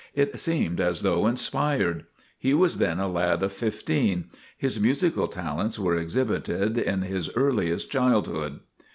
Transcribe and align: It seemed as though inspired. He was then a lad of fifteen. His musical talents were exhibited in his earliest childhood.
It 0.15 0.39
seemed 0.39 0.79
as 0.81 1.03
though 1.03 1.27
inspired. 1.27 2.05
He 2.39 2.55
was 2.55 2.79
then 2.79 2.97
a 2.97 3.07
lad 3.07 3.43
of 3.43 3.53
fifteen. 3.53 4.31
His 4.57 4.79
musical 4.79 5.27
talents 5.27 5.77
were 5.77 5.95
exhibited 5.95 6.75
in 6.79 7.03
his 7.03 7.29
earliest 7.35 7.91
childhood. 7.91 8.61